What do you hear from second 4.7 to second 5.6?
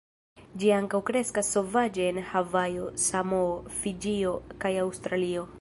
Aŭstralio.